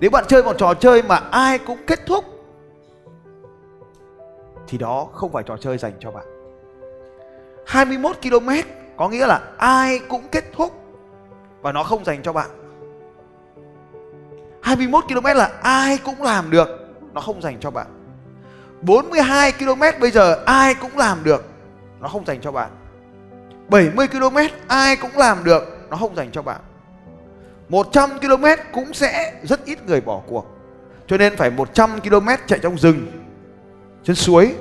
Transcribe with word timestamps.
Nếu 0.00 0.10
bạn 0.10 0.24
chơi 0.28 0.42
một 0.42 0.58
trò 0.58 0.74
chơi 0.74 1.02
mà 1.02 1.16
ai 1.16 1.58
cũng 1.58 1.78
kết 1.86 2.06
thúc 2.06 2.24
thì 4.68 4.78
đó 4.78 5.08
không 5.12 5.32
phải 5.32 5.42
trò 5.42 5.56
chơi 5.56 5.78
dành 5.78 5.92
cho 6.00 6.10
bạn. 6.10 6.24
21 7.66 8.16
km 8.22 8.48
có 8.96 9.08
nghĩa 9.08 9.26
là 9.26 9.40
ai 9.58 10.00
cũng 10.08 10.28
kết 10.32 10.44
thúc 10.56 10.72
và 11.60 11.72
nó 11.72 11.82
không 11.82 12.04
dành 12.04 12.22
cho 12.22 12.32
bạn. 12.32 12.50
21 14.62 15.04
km 15.08 15.26
là 15.26 15.50
ai 15.62 15.98
cũng 15.98 16.22
làm 16.22 16.50
được, 16.50 16.68
nó 17.12 17.20
không 17.20 17.42
dành 17.42 17.60
cho 17.60 17.70
bạn. 17.70 17.86
42 18.82 19.52
km 19.52 20.00
bây 20.00 20.10
giờ 20.10 20.42
ai 20.46 20.74
cũng 20.74 20.96
làm 20.96 21.24
được, 21.24 21.44
nó 22.00 22.08
không 22.08 22.26
dành 22.26 22.40
cho 22.40 22.52
bạn. 22.52 22.70
70 23.68 24.08
km 24.08 24.36
ai 24.68 24.96
cũng 24.96 25.16
làm 25.16 25.44
được, 25.44 25.78
nó 25.90 25.96
không 25.96 26.16
dành 26.16 26.30
cho 26.32 26.42
bạn. 26.42 26.60
100 27.68 28.10
km 28.20 28.44
cũng 28.72 28.94
sẽ 28.94 29.40
rất 29.42 29.64
ít 29.64 29.86
người 29.86 30.00
bỏ 30.00 30.22
cuộc. 30.26 30.46
Cho 31.06 31.16
nên 31.16 31.36
phải 31.36 31.50
100 31.50 32.00
km 32.00 32.28
chạy 32.46 32.58
trong 32.62 32.78
rừng, 32.78 33.06
trên 34.04 34.16
suối, 34.16 34.54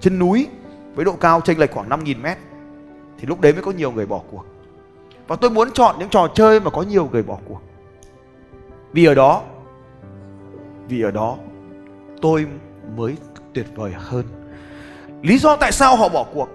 trên 0.00 0.18
núi 0.18 0.48
với 0.94 1.04
độ 1.04 1.12
cao 1.12 1.40
chênh 1.40 1.58
lệch 1.58 1.70
khoảng 1.70 1.88
5.000 1.88 2.20
mét 2.20 2.38
thì 3.18 3.26
lúc 3.26 3.40
đấy 3.40 3.52
mới 3.52 3.62
có 3.62 3.72
nhiều 3.72 3.92
người 3.92 4.06
bỏ 4.06 4.20
cuộc. 4.30 4.44
Và 5.28 5.36
tôi 5.36 5.50
muốn 5.50 5.70
chọn 5.70 5.96
những 5.98 6.08
trò 6.08 6.28
chơi 6.34 6.60
mà 6.60 6.70
có 6.70 6.82
nhiều 6.82 7.08
người 7.12 7.22
bỏ 7.22 7.38
cuộc. 7.48 7.60
Vì 8.92 9.04
ở 9.04 9.14
đó 9.14 9.42
vì 10.88 11.02
ở 11.02 11.10
đó 11.10 11.36
tôi 12.22 12.46
mới 12.96 13.16
tuyệt 13.54 13.66
vời 13.74 13.92
hơn. 13.96 14.24
Lý 15.22 15.38
do 15.38 15.56
tại 15.56 15.72
sao 15.72 15.96
họ 15.96 16.08
bỏ 16.08 16.26
cuộc? 16.34 16.48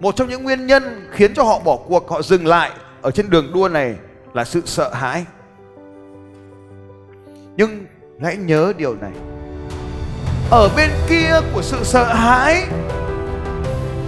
Một 0.00 0.16
trong 0.16 0.28
những 0.28 0.42
nguyên 0.42 0.66
nhân 0.66 1.08
khiến 1.10 1.34
cho 1.34 1.42
họ 1.42 1.58
bỏ 1.58 1.78
cuộc, 1.86 2.10
họ 2.10 2.22
dừng 2.22 2.46
lại 2.46 2.70
ở 3.02 3.10
trên 3.10 3.30
đường 3.30 3.50
đua 3.54 3.68
này 3.68 3.94
là 4.34 4.44
sự 4.44 4.62
sợ 4.64 4.90
hãi. 4.92 5.24
Nhưng 7.56 7.86
hãy 8.22 8.36
nhớ 8.36 8.72
điều 8.76 8.94
này. 9.00 9.12
Ở 10.50 10.68
bên 10.76 10.90
kia 11.08 11.40
của 11.54 11.62
sự 11.62 11.78
sợ 11.82 12.04
hãi 12.04 12.64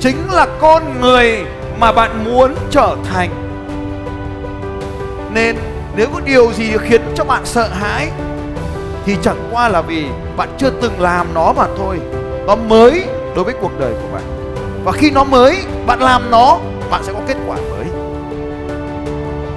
chính 0.00 0.16
là 0.30 0.46
con 0.60 1.00
người 1.00 1.44
mà 1.78 1.92
bạn 1.92 2.24
muốn 2.24 2.54
trở 2.70 2.96
thành. 3.04 3.30
Nên 5.34 5.56
nếu 5.96 6.08
có 6.14 6.20
điều 6.20 6.52
gì 6.52 6.72
khiến 6.82 7.00
cho 7.14 7.24
bạn 7.24 7.46
sợ 7.46 7.68
hãi, 7.68 8.10
thì 9.04 9.16
chẳng 9.22 9.48
qua 9.52 9.68
là 9.68 9.82
vì 9.82 10.06
bạn 10.36 10.48
chưa 10.58 10.70
từng 10.82 11.00
làm 11.00 11.34
nó 11.34 11.52
mà 11.52 11.66
thôi. 11.76 12.00
Nó 12.46 12.56
mới 12.56 13.04
đối 13.34 13.44
với 13.44 13.54
cuộc 13.60 13.78
đời 13.78 13.92
của 13.92 14.08
bạn. 14.14 14.22
Và 14.84 14.92
khi 14.92 15.10
nó 15.10 15.24
mới, 15.24 15.64
bạn 15.86 16.00
làm 16.00 16.30
nó, 16.30 16.58
bạn 16.90 17.04
sẽ 17.04 17.12
có 17.12 17.20
kết 17.28 17.36
quả 17.46 17.56
mới 17.56 17.75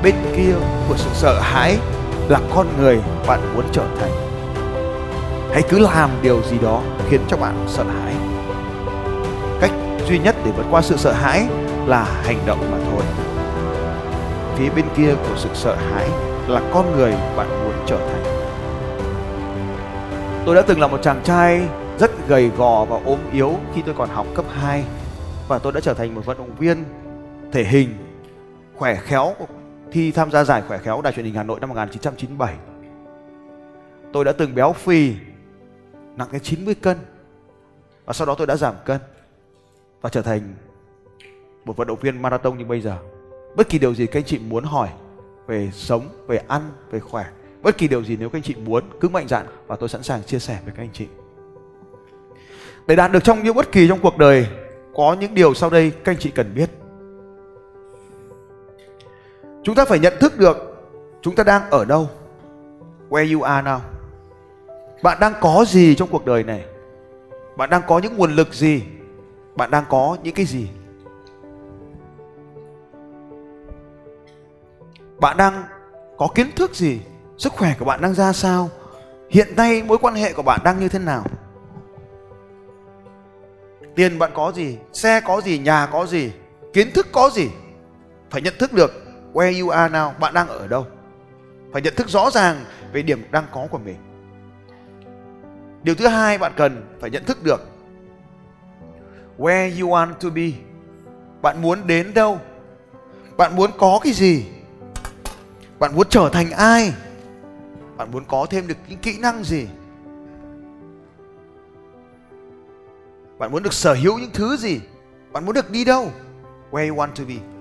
bên 0.04 0.16
kia 0.36 0.54
của 0.88 0.98
sự 0.98 1.10
sợ 1.14 1.40
hãi 1.40 1.78
là 2.30 2.40
con 2.56 2.68
người 2.78 3.00
bạn 3.28 3.54
muốn 3.56 3.66
trở 3.72 3.84
thành. 4.00 4.12
Hãy 5.52 5.64
cứ 5.70 5.80
làm 5.80 6.10
điều 6.22 6.42
gì 6.44 6.58
đó 6.62 6.82
khiến 7.10 7.22
cho 7.28 7.38
bạn 7.38 7.66
sợ 7.68 7.84
hãi. 7.84 8.14
Cách 9.62 9.72
duy 10.08 10.20
nhất 10.20 10.36
để 10.46 10.52
vượt 10.58 10.66
qua 10.72 10.82
sự 10.82 10.98
sợ 10.98 11.12
hãi 11.12 11.48
là 11.86 12.04
hành 12.04 12.40
động 12.46 12.72
mà 12.72 12.78
thôi. 12.92 13.04
Phía 14.56 14.70
bên 14.76 14.86
kia 14.98 15.16
của 15.16 15.36
sự 15.38 15.50
sợ 15.54 15.76
hãi 15.76 16.10
là 16.48 16.62
con 16.74 16.98
người 16.98 17.14
bạn 17.38 17.64
muốn 17.64 17.74
trở 17.88 17.98
thành. 17.98 18.24
Tôi 20.46 20.56
đã 20.56 20.62
từng 20.62 20.80
là 20.80 20.88
một 20.88 21.00
chàng 21.04 21.22
trai 21.24 21.62
rất 22.00 22.28
gầy 22.28 22.52
gò 22.58 22.86
và 22.86 23.00
ốm 23.06 23.20
yếu 23.32 23.54
khi 23.76 23.82
tôi 23.86 23.96
còn 23.98 24.10
học 24.10 24.26
cấp 24.36 24.46
2 24.62 24.84
và 25.48 25.60
tôi 25.60 25.74
đã 25.74 25.80
trở 25.80 25.94
thành 25.94 26.16
một 26.16 26.26
vận 26.26 26.38
động 26.38 26.56
viên 26.60 26.84
thể 27.52 27.64
hình 27.64 27.90
khỏe 28.76 28.96
khéo 28.96 29.34
thi 29.92 30.12
tham 30.12 30.32
gia 30.32 30.44
giải 30.44 30.64
khỏe 30.68 30.78
khéo 30.78 31.02
Đài 31.02 31.14
truyền 31.14 31.26
hình 31.26 31.36
Hà 31.36 31.44
Nội 31.44 31.60
năm 31.60 31.70
1997. 31.70 32.56
Tôi 34.14 34.26
đã 34.26 34.32
từng 34.32 34.56
béo 34.56 34.74
phì, 34.74 35.14
nặng 36.16 36.28
đến 36.32 36.42
90 36.42 36.76
cân. 36.76 36.98
Và 38.06 38.14
sau 38.14 38.28
đó 38.28 38.36
tôi 38.38 38.48
đã 38.48 38.56
giảm 38.56 38.76
cân 38.86 39.00
và 40.02 40.10
trở 40.10 40.22
thành 40.22 40.42
một 41.66 41.78
vận 41.78 41.88
động 41.88 42.00
viên 42.02 42.22
marathon 42.22 42.58
như 42.58 42.66
bây 42.66 42.82
giờ. 42.82 42.98
Bất 43.56 43.70
kỳ 43.70 43.80
điều 43.80 43.96
gì 43.96 44.06
các 44.06 44.20
anh 44.20 44.26
chị 44.26 44.40
muốn 44.40 44.64
hỏi 44.64 44.90
về 45.48 45.70
sống, 45.74 46.10
về 46.28 46.42
ăn, 46.48 46.62
về 46.92 47.00
khỏe, 47.00 47.26
bất 47.62 47.78
kỳ 47.78 47.88
điều 47.88 48.04
gì 48.04 48.18
nếu 48.20 48.30
các 48.30 48.38
anh 48.38 48.44
chị 48.44 48.56
muốn 48.56 48.84
cứ 49.00 49.10
mạnh 49.10 49.28
dạn 49.28 49.46
và 49.68 49.76
tôi 49.76 49.90
sẵn 49.90 50.04
sàng 50.04 50.24
chia 50.24 50.40
sẻ 50.40 50.60
với 50.66 50.74
các 50.78 50.84
anh 50.84 50.90
chị. 50.94 51.08
Để 52.88 52.96
đạt 52.96 53.12
được 53.12 53.24
trong 53.24 53.44
những 53.44 53.56
bất 53.56 53.72
kỳ 53.72 53.88
trong 53.88 54.00
cuộc 54.02 54.18
đời 54.18 54.48
có 54.96 55.16
những 55.20 55.34
điều 55.34 55.54
sau 55.54 55.70
đây 55.70 55.92
các 56.04 56.12
anh 56.12 56.18
chị 56.20 56.32
cần 56.32 56.52
biết 56.56 56.70
chúng 59.64 59.76
ta 59.76 59.86
phải 59.86 60.00
nhận 60.00 60.14
thức 60.20 60.38
được 60.38 60.58
chúng 61.22 61.36
ta 61.36 61.44
đang 61.44 61.70
ở 61.70 61.86
đâu, 61.86 62.10
where 63.10 63.34
you 63.34 63.42
are 63.42 63.70
now. 63.70 63.80
Bạn 65.04 65.18
đang 65.22 65.34
có 65.42 65.66
gì 65.68 65.96
trong 65.96 66.10
cuộc 66.12 66.26
đời 66.26 66.44
này? 66.44 66.66
Bạn 67.58 67.70
đang 67.70 67.82
có 67.88 68.00
những 68.00 68.18
nguồn 68.18 68.36
lực 68.36 68.54
gì? 68.54 68.84
Bạn 69.56 69.72
đang 69.72 69.84
có 69.90 70.18
những 70.24 70.36
cái 70.36 70.46
gì? 70.46 70.70
Bạn 75.20 75.38
đang 75.38 75.64
có 76.18 76.28
kiến 76.36 76.52
thức 76.56 76.76
gì? 76.76 77.02
Sức 77.38 77.54
khỏe 77.54 77.76
của 77.80 77.86
bạn 77.86 78.02
đang 78.02 78.14
ra 78.14 78.34
sao? 78.34 78.70
Hiện 79.30 79.56
nay 79.56 79.84
mối 79.84 79.98
quan 79.98 80.16
hệ 80.16 80.34
của 80.34 80.42
bạn 80.42 80.60
đang 80.64 80.80
như 80.80 80.90
thế 80.90 81.00
nào? 81.00 81.24
Tiền 83.96 84.20
bạn 84.20 84.32
có 84.34 84.52
gì? 84.56 84.78
Xe 84.94 85.22
có 85.22 85.42
gì? 85.42 85.60
Nhà 85.60 85.90
có 85.92 86.06
gì? 86.06 86.32
Kiến 86.74 86.92
thức 86.94 87.08
có 87.12 87.30
gì? 87.34 87.50
Phải 88.30 88.42
nhận 88.42 88.54
thức 88.60 88.74
được 88.74 88.92
where 89.34 89.62
you 89.62 89.70
are 89.70 89.94
now, 89.94 90.12
bạn 90.20 90.34
đang 90.34 90.48
ở 90.48 90.68
đâu? 90.68 90.88
Phải 91.74 91.82
nhận 91.82 91.96
thức 91.96 92.10
rõ 92.10 92.30
ràng 92.30 92.66
về 92.94 93.02
điểm 93.02 93.24
đang 93.32 93.46
có 93.52 93.68
của 93.72 93.78
mình. 93.78 93.98
Điều 95.84 95.96
thứ 95.96 96.08
hai 96.08 96.38
bạn 96.38 96.52
cần 96.56 96.98
phải 97.00 97.10
nhận 97.10 97.26
thức 97.26 97.44
được 97.44 97.62
where 99.38 99.82
you 99.82 99.90
want 99.90 100.14
to 100.14 100.30
be. 100.30 100.52
Bạn 101.42 101.62
muốn 101.62 101.88
đến 101.88 102.14
đâu? 102.14 102.40
Bạn 103.38 103.56
muốn 103.56 103.72
có 103.78 104.00
cái 104.04 104.14
gì? 104.14 104.46
Bạn 105.80 105.96
muốn 105.96 106.08
trở 106.10 106.30
thành 106.34 106.52
ai? 106.52 106.94
Bạn 107.98 108.12
muốn 108.12 108.24
có 108.28 108.48
thêm 108.50 108.68
được 108.68 108.78
những 108.88 109.00
kỹ 109.00 109.18
năng 109.20 109.44
gì? 109.44 109.68
Bạn 113.38 113.52
muốn 113.52 113.64
được 113.64 113.74
sở 113.74 113.94
hữu 113.94 114.20
những 114.20 114.32
thứ 114.34 114.58
gì? 114.58 114.82
Bạn 115.32 115.46
muốn 115.46 115.56
được 115.56 115.72
đi 115.72 115.86
đâu? 115.86 116.12
Where 116.72 116.90
you 116.90 116.96
want 116.96 117.12
to 117.16 117.24
be 117.28 117.59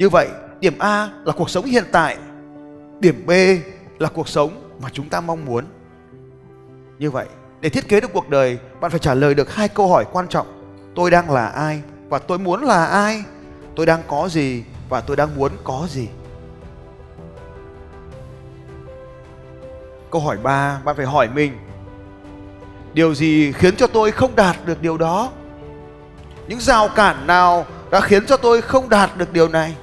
như 0.00 0.08
vậy, 0.08 0.28
điểm 0.60 0.78
A 0.78 1.08
là 1.24 1.32
cuộc 1.32 1.50
sống 1.50 1.64
hiện 1.64 1.84
tại, 1.92 2.16
điểm 3.00 3.26
B 3.26 3.30
là 3.98 4.08
cuộc 4.08 4.28
sống 4.28 4.70
mà 4.82 4.88
chúng 4.92 5.08
ta 5.08 5.20
mong 5.20 5.44
muốn. 5.44 5.64
Như 6.98 7.10
vậy, 7.10 7.26
để 7.60 7.68
thiết 7.68 7.88
kế 7.88 8.00
được 8.00 8.12
cuộc 8.12 8.28
đời, 8.28 8.58
bạn 8.80 8.90
phải 8.90 9.00
trả 9.00 9.14
lời 9.14 9.34
được 9.34 9.54
hai 9.54 9.68
câu 9.68 9.88
hỏi 9.88 10.04
quan 10.12 10.28
trọng. 10.28 10.46
Tôi 10.94 11.10
đang 11.10 11.30
là 11.30 11.46
ai 11.46 11.82
và 12.08 12.18
tôi 12.18 12.38
muốn 12.38 12.62
là 12.62 12.86
ai? 12.86 13.24
Tôi 13.76 13.86
đang 13.86 14.02
có 14.08 14.28
gì 14.28 14.64
và 14.88 15.00
tôi 15.00 15.16
đang 15.16 15.36
muốn 15.36 15.52
có 15.64 15.86
gì? 15.90 16.08
Câu 20.10 20.20
hỏi 20.20 20.36
3, 20.42 20.80
bạn 20.84 20.96
phải 20.96 21.06
hỏi 21.06 21.28
mình 21.34 21.58
Điều 22.94 23.14
gì 23.14 23.52
khiến 23.52 23.76
cho 23.76 23.86
tôi 23.86 24.12
không 24.12 24.36
đạt 24.36 24.56
được 24.66 24.82
điều 24.82 24.98
đó? 24.98 25.30
Những 26.48 26.60
rào 26.60 26.88
cản 26.88 27.26
nào 27.26 27.66
đã 27.90 28.00
khiến 28.00 28.26
cho 28.26 28.36
tôi 28.36 28.62
không 28.62 28.88
đạt 28.88 29.10
được 29.16 29.32
điều 29.32 29.48
này? 29.48 29.76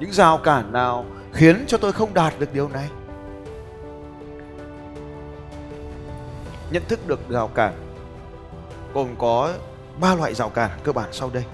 Những 0.00 0.12
rào 0.12 0.38
cản 0.38 0.72
nào 0.72 1.04
khiến 1.32 1.64
cho 1.66 1.78
tôi 1.78 1.92
không 1.92 2.14
đạt 2.14 2.34
được 2.38 2.54
điều 2.54 2.68
này? 2.68 2.88
Nhận 6.70 6.82
thức 6.88 7.08
được 7.08 7.20
rào 7.28 7.48
cản, 7.48 7.72
gồm 8.94 9.08
có 9.18 9.52
ba 10.00 10.14
loại 10.14 10.34
rào 10.34 10.48
cản 10.48 10.70
cơ 10.84 10.92
bản 10.92 11.08
sau 11.12 11.30
đây. 11.30 11.44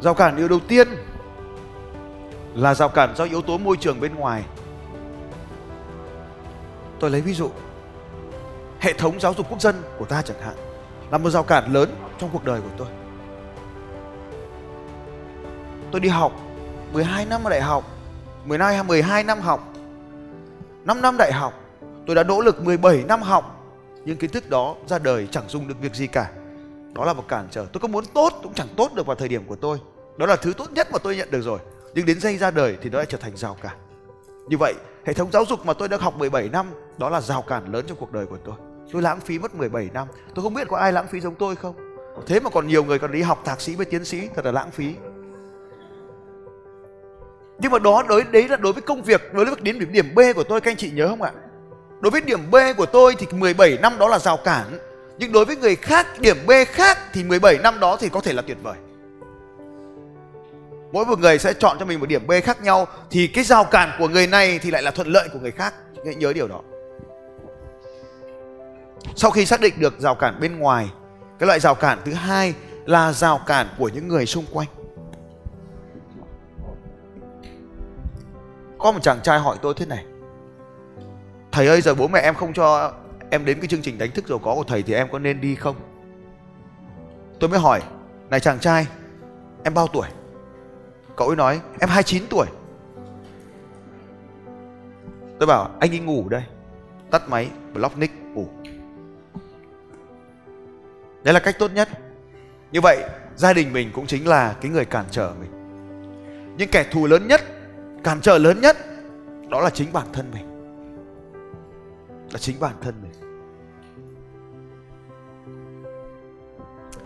Rào 0.00 0.14
cản 0.14 0.36
điều 0.36 0.48
đầu 0.48 0.60
tiên 0.68 0.88
là 2.54 2.74
rào 2.74 2.88
cản 2.88 3.16
do 3.16 3.24
yếu 3.24 3.42
tố 3.42 3.58
môi 3.58 3.76
trường 3.76 4.00
bên 4.00 4.14
ngoài. 4.14 4.44
Tôi 7.00 7.10
lấy 7.10 7.20
ví 7.20 7.34
dụ, 7.34 7.50
hệ 8.80 8.92
thống 8.92 9.20
giáo 9.20 9.34
dục 9.34 9.46
quốc 9.50 9.60
dân 9.60 9.82
của 9.98 10.04
ta 10.04 10.22
chẳng 10.22 10.40
hạn 10.40 10.54
là 11.10 11.18
một 11.18 11.30
rào 11.30 11.42
cản 11.42 11.72
lớn 11.72 11.90
trong 12.18 12.30
cuộc 12.32 12.44
đời 12.44 12.60
của 12.60 12.70
tôi. 12.76 12.88
Tôi 15.90 16.00
đi 16.00 16.08
học 16.08 16.32
12 16.92 17.26
năm 17.26 17.44
ở 17.44 17.50
đại 17.50 17.60
học 17.60 17.84
12 18.44 18.82
12 18.84 19.24
năm 19.24 19.40
học 19.40 19.70
5 20.84 21.02
năm 21.02 21.16
đại 21.18 21.32
học, 21.32 21.52
tôi 22.06 22.16
đã 22.16 22.22
nỗ 22.22 22.40
lực 22.40 22.64
17 22.64 23.04
năm 23.08 23.22
học. 23.22 23.56
Nhưng 24.04 24.16
kiến 24.16 24.30
thức 24.30 24.50
đó 24.50 24.76
ra 24.86 24.98
đời 24.98 25.28
chẳng 25.30 25.44
dùng 25.48 25.68
được 25.68 25.74
việc 25.80 25.94
gì 25.94 26.06
cả. 26.06 26.30
Đó 26.92 27.04
là 27.04 27.12
một 27.12 27.28
cản 27.28 27.48
trở. 27.50 27.66
Tôi 27.72 27.80
có 27.80 27.88
muốn 27.88 28.04
tốt 28.14 28.32
cũng 28.42 28.54
chẳng 28.54 28.68
tốt 28.76 28.90
được 28.94 29.06
vào 29.06 29.16
thời 29.16 29.28
điểm 29.28 29.44
của 29.46 29.56
tôi. 29.56 29.78
Đó 30.16 30.26
là 30.26 30.36
thứ 30.36 30.52
tốt 30.52 30.72
nhất 30.72 30.88
mà 30.92 30.98
tôi 30.98 31.16
nhận 31.16 31.30
được 31.30 31.42
rồi. 31.42 31.58
Nhưng 31.94 32.06
đến 32.06 32.20
giây 32.20 32.38
ra 32.38 32.50
đời 32.50 32.76
thì 32.82 32.90
nó 32.90 32.98
lại 32.98 33.06
trở 33.08 33.18
thành 33.18 33.36
rào 33.36 33.56
cản. 33.62 33.76
Như 34.48 34.56
vậy, 34.58 34.74
hệ 35.04 35.12
thống 35.12 35.32
giáo 35.32 35.44
dục 35.44 35.66
mà 35.66 35.72
tôi 35.72 35.88
đã 35.88 35.96
học 36.00 36.18
17 36.18 36.48
năm, 36.48 36.66
đó 36.98 37.08
là 37.08 37.20
rào 37.20 37.42
cản 37.42 37.72
lớn 37.72 37.84
trong 37.88 37.98
cuộc 38.00 38.12
đời 38.12 38.26
của 38.26 38.38
tôi. 38.44 38.54
Tôi 38.92 39.02
lãng 39.02 39.20
phí 39.20 39.38
mất 39.38 39.54
17 39.54 39.88
năm. 39.94 40.08
Tôi 40.34 40.42
không 40.42 40.54
biết 40.54 40.68
có 40.68 40.76
ai 40.76 40.92
lãng 40.92 41.06
phí 41.08 41.20
giống 41.20 41.34
tôi 41.34 41.56
không? 41.56 41.74
Thế 42.26 42.40
mà 42.40 42.50
còn 42.50 42.66
nhiều 42.66 42.84
người 42.84 42.98
còn 42.98 43.12
đi 43.12 43.22
học 43.22 43.42
thạc 43.44 43.60
sĩ 43.60 43.74
với 43.74 43.86
tiến 43.86 44.04
sĩ, 44.04 44.28
thật 44.34 44.44
là 44.44 44.52
lãng 44.52 44.70
phí 44.70 44.94
nhưng 47.60 47.72
mà 47.72 47.78
đó 47.78 48.04
đối 48.08 48.24
đấy 48.24 48.48
là 48.48 48.56
đối 48.56 48.72
với 48.72 48.82
công 48.82 49.02
việc 49.02 49.34
đối 49.34 49.44
với 49.44 49.54
đến 49.62 49.78
điểm, 49.78 49.92
điểm 49.92 50.14
B 50.14 50.20
của 50.34 50.44
tôi 50.44 50.60
các 50.60 50.70
anh 50.70 50.76
chị 50.76 50.90
nhớ 50.90 51.08
không 51.08 51.22
ạ? 51.22 51.32
Đối 52.00 52.10
với 52.10 52.20
điểm 52.20 52.50
B 52.50 52.56
của 52.76 52.86
tôi 52.86 53.14
thì 53.18 53.26
17 53.32 53.78
năm 53.82 53.98
đó 53.98 54.08
là 54.08 54.18
rào 54.18 54.36
cản. 54.36 54.78
Nhưng 55.18 55.32
đối 55.32 55.44
với 55.44 55.56
người 55.56 55.76
khác 55.76 56.06
điểm 56.20 56.36
B 56.46 56.50
khác 56.66 56.98
thì 57.12 57.24
17 57.24 57.58
năm 57.58 57.80
đó 57.80 57.96
thì 57.96 58.08
có 58.08 58.20
thể 58.20 58.32
là 58.32 58.42
tuyệt 58.42 58.56
vời. 58.62 58.76
Mỗi 60.92 61.06
một 61.06 61.18
người 61.18 61.38
sẽ 61.38 61.52
chọn 61.52 61.76
cho 61.78 61.86
mình 61.86 62.00
một 62.00 62.08
điểm 62.08 62.26
B 62.26 62.32
khác 62.44 62.62
nhau 62.62 62.86
thì 63.10 63.26
cái 63.26 63.44
rào 63.44 63.64
cản 63.64 63.90
của 63.98 64.08
người 64.08 64.26
này 64.26 64.58
thì 64.58 64.70
lại 64.70 64.82
là 64.82 64.90
thuận 64.90 65.08
lợi 65.08 65.28
của 65.32 65.38
người 65.38 65.50
khác. 65.50 65.74
Hãy 66.04 66.14
nhớ 66.14 66.32
điều 66.32 66.48
đó. 66.48 66.60
Sau 69.16 69.30
khi 69.30 69.46
xác 69.46 69.60
định 69.60 69.74
được 69.78 70.00
rào 70.00 70.14
cản 70.14 70.40
bên 70.40 70.58
ngoài 70.58 70.90
cái 71.38 71.46
loại 71.46 71.60
rào 71.60 71.74
cản 71.74 71.98
thứ 72.04 72.12
hai 72.12 72.54
là 72.86 73.12
rào 73.12 73.40
cản 73.46 73.66
của 73.78 73.88
những 73.88 74.08
người 74.08 74.26
xung 74.26 74.44
quanh. 74.52 74.68
Có 78.80 78.92
một 78.92 79.02
chàng 79.02 79.20
trai 79.22 79.38
hỏi 79.38 79.56
tôi 79.62 79.74
thế 79.76 79.86
này. 79.86 80.04
Thầy 81.52 81.66
ơi, 81.66 81.80
giờ 81.80 81.94
bố 81.94 82.08
mẹ 82.08 82.20
em 82.20 82.34
không 82.34 82.52
cho 82.52 82.92
em 83.30 83.44
đến 83.44 83.60
cái 83.60 83.68
chương 83.68 83.82
trình 83.82 83.98
đánh 83.98 84.10
thức 84.10 84.28
giàu 84.28 84.38
có 84.38 84.54
của 84.54 84.64
thầy 84.64 84.82
thì 84.82 84.94
em 84.94 85.08
có 85.12 85.18
nên 85.18 85.40
đi 85.40 85.54
không? 85.54 85.76
Tôi 87.40 87.50
mới 87.50 87.58
hỏi, 87.58 87.82
này 88.30 88.40
chàng 88.40 88.58
trai, 88.58 88.86
em 89.64 89.74
bao 89.74 89.86
tuổi? 89.86 90.08
Cậu 91.16 91.28
ấy 91.28 91.36
nói, 91.36 91.60
em 91.80 91.88
29 91.88 92.22
tuổi. 92.30 92.46
Tôi 95.38 95.46
bảo, 95.46 95.70
anh 95.80 95.90
đi 95.90 95.98
ngủ 95.98 96.28
đây. 96.28 96.42
Tắt 97.10 97.28
máy, 97.28 97.50
block 97.74 97.98
nick, 97.98 98.14
ngủ. 98.34 98.48
Đấy 101.22 101.34
là 101.34 101.40
cách 101.40 101.56
tốt 101.58 101.70
nhất. 101.74 101.88
Như 102.72 102.80
vậy, 102.80 103.04
gia 103.36 103.52
đình 103.52 103.72
mình 103.72 103.90
cũng 103.94 104.06
chính 104.06 104.28
là 104.28 104.54
cái 104.60 104.70
người 104.70 104.84
cản 104.84 105.04
trở 105.10 105.32
mình. 105.40 105.50
Nhưng 106.58 106.68
kẻ 106.68 106.84
thù 106.90 107.06
lớn 107.06 107.28
nhất 107.28 107.40
cản 108.04 108.20
trở 108.20 108.38
lớn 108.38 108.60
nhất, 108.60 108.76
đó 109.48 109.60
là 109.60 109.70
chính 109.70 109.92
bản 109.92 110.06
thân 110.12 110.30
mình. 110.32 110.46
Là 112.32 112.38
chính 112.38 112.60
bản 112.60 112.74
thân 112.80 112.94
mình. 113.02 113.12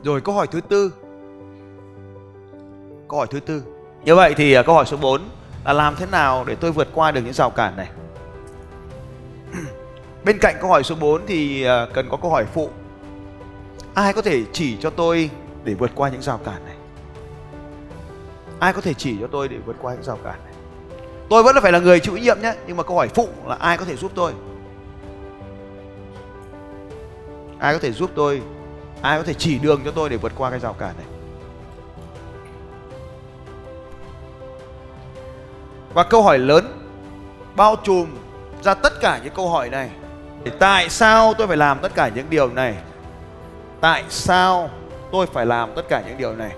Rồi 0.02 0.20
câu 0.20 0.34
hỏi 0.34 0.46
thứ 0.46 0.60
tư. 0.60 0.92
Câu 3.08 3.18
hỏi 3.18 3.26
thứ 3.30 3.40
tư. 3.40 3.62
Như 4.04 4.14
vậy 4.14 4.34
thì 4.36 4.52
à, 4.52 4.62
câu 4.62 4.74
hỏi 4.74 4.86
số 4.86 4.96
4 4.96 5.20
là 5.64 5.72
làm 5.72 5.96
thế 5.96 6.06
nào 6.06 6.44
để 6.44 6.54
tôi 6.54 6.72
vượt 6.72 6.88
qua 6.94 7.10
được 7.10 7.20
những 7.24 7.32
rào 7.32 7.50
cản 7.50 7.76
này? 7.76 7.90
Bên 10.24 10.38
cạnh 10.38 10.56
câu 10.60 10.70
hỏi 10.70 10.82
số 10.82 10.94
4 10.94 11.22
thì 11.26 11.64
à, 11.64 11.86
cần 11.94 12.08
có 12.10 12.16
câu 12.16 12.30
hỏi 12.30 12.46
phụ. 12.54 12.70
Ai 13.94 14.12
có 14.12 14.22
thể 14.22 14.42
chỉ 14.52 14.76
cho 14.80 14.90
tôi 14.90 15.30
để 15.64 15.74
vượt 15.74 15.90
qua 15.94 16.08
những 16.08 16.22
rào 16.22 16.38
cản 16.44 16.64
này? 16.64 16.76
Ai 18.58 18.72
có 18.72 18.80
thể 18.80 18.94
chỉ 18.94 19.16
cho 19.20 19.26
tôi 19.26 19.48
để 19.48 19.56
vượt 19.66 19.76
qua 19.82 19.94
những 19.94 20.02
rào 20.02 20.18
cản 20.24 20.44
này? 20.44 20.53
Tôi 21.28 21.42
vẫn 21.42 21.56
phải 21.62 21.72
là 21.72 21.78
người 21.78 22.00
chịu 22.00 22.16
nhiệm 22.16 22.42
nhé, 22.42 22.54
nhưng 22.66 22.76
mà 22.76 22.82
câu 22.82 22.96
hỏi 22.96 23.08
phụ 23.08 23.28
là 23.46 23.54
ai 23.54 23.78
có 23.78 23.84
thể 23.84 23.96
giúp 23.96 24.12
tôi? 24.14 24.32
Ai 27.58 27.74
có 27.74 27.78
thể 27.78 27.92
giúp 27.92 28.10
tôi? 28.14 28.42
Ai 29.02 29.18
có 29.18 29.24
thể 29.24 29.34
chỉ 29.34 29.58
đường 29.58 29.80
cho 29.84 29.90
tôi 29.90 30.08
để 30.08 30.16
vượt 30.16 30.32
qua 30.36 30.50
cái 30.50 30.58
rào 30.58 30.72
cản 30.72 30.94
này? 30.96 31.06
Và 35.94 36.02
câu 36.02 36.22
hỏi 36.22 36.38
lớn 36.38 36.90
bao 37.56 37.76
trùm 37.84 38.06
ra 38.62 38.74
tất 38.74 39.00
cả 39.00 39.20
những 39.24 39.32
câu 39.36 39.48
hỏi 39.48 39.68
này. 39.68 39.90
Thì 40.44 40.50
tại 40.58 40.88
sao 40.88 41.34
tôi 41.34 41.46
phải 41.46 41.56
làm 41.56 41.78
tất 41.78 41.94
cả 41.94 42.10
những 42.14 42.30
điều 42.30 42.48
này? 42.48 42.74
Tại 43.80 44.04
sao 44.08 44.70
tôi 45.12 45.26
phải 45.26 45.46
làm 45.46 45.72
tất 45.76 45.82
cả 45.88 46.02
những 46.06 46.18
điều 46.18 46.32
này? 46.32 46.52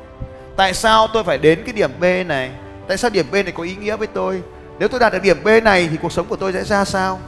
Tại 0.57 0.75
sao 0.75 1.07
tôi 1.13 1.25
phải 1.25 1.39
đến 1.39 1.63
cái 1.65 1.73
điểm 1.73 1.91
b 2.01 2.05
này? 2.27 2.51
Tại 2.89 2.97
sao 2.97 3.11
điểm 3.11 3.27
b 3.31 3.35
này 3.35 3.53
có 3.53 3.63
ý 3.63 3.77
nghĩa 3.77 3.97
với 3.97 4.07
tôi? 4.07 4.43
Nếu 4.79 4.89
tôi 4.89 5.01
đạt 5.01 5.13
được 5.13 5.23
điểm 5.23 5.37
b 5.45 5.49
này 5.63 5.89
thì 5.91 5.97
cuộc 6.03 6.13
sống 6.13 6.27
của 6.29 6.37
tôi 6.37 6.53
sẽ 6.53 6.65
ra 6.65 6.85
sao? 6.85 7.21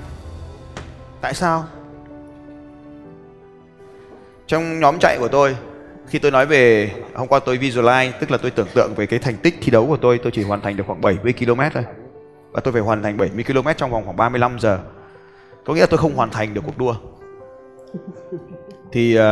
Tại 1.20 1.34
sao? 1.34 1.64
Trong 4.46 4.80
nhóm 4.80 4.98
chạy 5.00 5.16
của 5.20 5.28
tôi 5.28 5.56
khi 6.08 6.18
tôi 6.18 6.30
nói 6.30 6.46
về 6.46 6.90
hôm 7.14 7.28
qua 7.28 7.38
tôi 7.38 7.58
visualize 7.58 8.10
tức 8.20 8.30
là 8.30 8.38
tôi 8.38 8.50
tưởng 8.50 8.68
tượng 8.74 8.94
về 8.96 9.06
cái 9.06 9.18
thành 9.18 9.36
tích 9.36 9.54
thi 9.60 9.70
đấu 9.70 9.86
của 9.86 9.96
tôi 9.96 10.18
tôi 10.18 10.32
chỉ 10.32 10.42
hoàn 10.42 10.60
thành 10.60 10.76
được 10.76 10.84
khoảng 10.86 11.00
70 11.00 11.32
km 11.32 11.60
thôi. 11.74 11.84
Và 12.52 12.60
tôi 12.60 12.72
phải 12.72 12.82
hoàn 12.82 13.02
thành 13.02 13.16
70 13.16 13.44
km 13.44 13.68
trong 13.76 13.90
vòng 13.90 14.04
khoảng 14.04 14.16
35 14.16 14.58
giờ. 14.58 14.78
Có 15.64 15.74
nghĩa 15.74 15.80
là 15.80 15.86
tôi 15.86 15.98
không 15.98 16.14
hoàn 16.14 16.30
thành 16.30 16.54
được 16.54 16.60
cuộc 16.66 16.78
đua. 16.78 16.94
Thì 18.92 19.18
uh, 19.18 19.24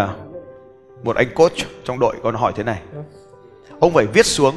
một 1.04 1.16
anh 1.16 1.34
coach 1.34 1.56
trong 1.84 1.98
đội 1.98 2.16
còn 2.22 2.34
hỏi 2.34 2.52
thế 2.56 2.62
này. 2.62 2.80
Ông 3.80 3.92
phải 3.94 4.06
viết 4.06 4.26
xuống 4.26 4.54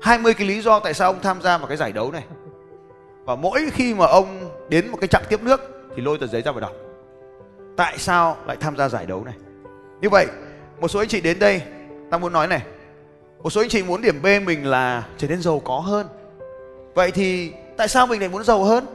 20 0.00 0.34
cái 0.34 0.46
lý 0.46 0.60
do 0.60 0.80
tại 0.80 0.94
sao 0.94 1.12
ông 1.12 1.20
tham 1.22 1.42
gia 1.42 1.58
vào 1.58 1.66
cái 1.66 1.76
giải 1.76 1.92
đấu 1.92 2.12
này. 2.12 2.24
Và 3.24 3.36
mỗi 3.36 3.70
khi 3.72 3.94
mà 3.94 4.06
ông 4.06 4.50
đến 4.68 4.88
một 4.88 4.98
cái 5.00 5.08
chặng 5.08 5.22
tiếp 5.28 5.42
nước 5.42 5.60
thì 5.96 6.02
lôi 6.02 6.18
tờ 6.18 6.26
giấy 6.26 6.42
ra 6.42 6.52
và 6.52 6.60
đọc, 6.60 6.72
tại 7.76 7.98
sao 7.98 8.36
lại 8.46 8.56
tham 8.60 8.76
gia 8.76 8.88
giải 8.88 9.06
đấu 9.06 9.24
này. 9.24 9.34
Như 10.00 10.08
vậy, 10.08 10.26
một 10.80 10.88
số 10.88 11.00
anh 11.00 11.08
chị 11.08 11.20
đến 11.20 11.38
đây, 11.38 11.62
ta 12.10 12.18
muốn 12.18 12.32
nói 12.32 12.46
này, 12.46 12.62
một 13.42 13.50
số 13.50 13.60
anh 13.60 13.68
chị 13.68 13.82
muốn 13.82 14.02
điểm 14.02 14.22
B 14.22 14.26
mình 14.46 14.66
là 14.66 15.04
trở 15.16 15.28
nên 15.28 15.42
giàu 15.42 15.60
có 15.64 15.78
hơn. 15.78 16.06
Vậy 16.94 17.10
thì 17.10 17.52
tại 17.76 17.88
sao 17.88 18.06
mình 18.06 18.20
lại 18.20 18.28
muốn 18.28 18.44
giàu 18.44 18.64
hơn? 18.64 18.86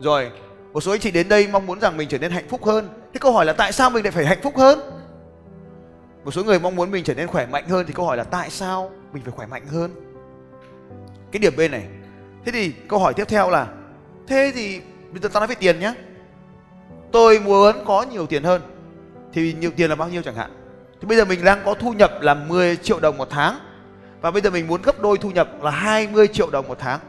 Rồi, 0.00 0.30
một 0.72 0.80
số 0.80 0.92
anh 0.92 1.00
chị 1.00 1.10
đến 1.10 1.28
đây 1.28 1.48
mong 1.52 1.66
muốn 1.66 1.80
rằng 1.80 1.96
mình 1.96 2.08
trở 2.08 2.18
nên 2.18 2.30
hạnh 2.30 2.48
phúc 2.48 2.64
hơn. 2.64 2.88
Thế 3.12 3.18
câu 3.20 3.32
hỏi 3.32 3.46
là 3.46 3.52
tại 3.52 3.72
sao 3.72 3.90
mình 3.90 4.04
lại 4.04 4.10
phải 4.10 4.26
hạnh 4.26 4.38
phúc 4.42 4.56
hơn? 4.56 4.78
Một 6.24 6.30
số 6.30 6.44
người 6.44 6.58
mong 6.58 6.76
muốn 6.76 6.90
mình 6.90 7.04
trở 7.04 7.14
nên 7.14 7.26
khỏe 7.26 7.46
mạnh 7.46 7.68
hơn 7.68 7.86
thì 7.86 7.92
câu 7.92 8.06
hỏi 8.06 8.16
là 8.16 8.24
tại 8.24 8.50
sao 8.50 8.90
mình 9.12 9.22
phải 9.22 9.32
khỏe 9.32 9.46
mạnh 9.46 9.66
hơn? 9.66 9.90
Cái 11.32 11.40
điểm 11.40 11.52
B 11.56 11.60
này. 11.70 11.86
Thế 12.44 12.52
thì 12.52 12.72
câu 12.88 12.98
hỏi 12.98 13.14
tiếp 13.14 13.28
theo 13.28 13.50
là, 13.50 13.66
thế 14.26 14.52
thì 14.54 14.80
bây 15.12 15.20
giờ 15.22 15.28
ta 15.28 15.40
nói 15.40 15.46
về 15.46 15.54
tiền 15.54 15.80
nhé 15.80 15.94
tôi 17.12 17.40
muốn 17.40 17.76
có 17.86 18.02
nhiều 18.02 18.26
tiền 18.26 18.42
hơn. 18.42 18.62
Thì 19.32 19.54
nhiều 19.60 19.70
tiền 19.76 19.90
là 19.90 19.96
bao 19.96 20.08
nhiêu 20.08 20.22
chẳng 20.22 20.34
hạn? 20.34 20.50
Thì 21.00 21.06
bây 21.06 21.16
giờ 21.16 21.24
mình 21.24 21.44
đang 21.44 21.62
có 21.64 21.74
thu 21.74 21.92
nhập 21.92 22.12
là 22.20 22.34
10 22.34 22.76
triệu 22.76 23.00
đồng 23.00 23.18
một 23.18 23.28
tháng. 23.30 23.58
Và 24.20 24.30
bây 24.30 24.42
giờ 24.42 24.50
mình 24.50 24.66
muốn 24.66 24.82
gấp 24.82 25.00
đôi 25.00 25.18
thu 25.18 25.30
nhập 25.30 25.62
là 25.62 25.70
20 25.70 26.28
triệu 26.28 26.50
đồng 26.50 26.68
một 26.68 26.78
tháng. 26.80 27.00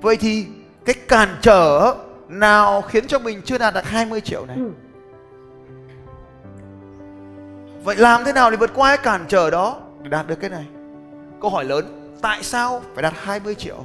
Vậy 0.00 0.16
thì 0.16 0.46
cái 0.84 0.94
cản 1.08 1.28
trở 1.40 1.94
nào 2.28 2.82
khiến 2.82 3.06
cho 3.06 3.18
mình 3.18 3.42
chưa 3.44 3.58
đạt 3.58 3.74
được 3.74 3.84
20 3.84 4.20
triệu 4.20 4.46
này? 4.46 4.56
Ừ 4.56 4.70
vậy 7.84 7.96
làm 7.96 8.24
thế 8.24 8.32
nào 8.32 8.50
để 8.50 8.56
vượt 8.56 8.70
qua 8.74 8.96
cái 8.96 9.04
cản 9.04 9.24
trở 9.28 9.50
đó 9.50 9.76
để 10.02 10.08
đạt 10.08 10.26
được 10.26 10.40
cái 10.40 10.50
này? 10.50 10.64
Câu 11.40 11.50
hỏi 11.50 11.64
lớn, 11.64 12.12
tại 12.22 12.42
sao 12.42 12.82
phải 12.94 13.02
đạt 13.02 13.12
20 13.16 13.54
triệu? 13.54 13.84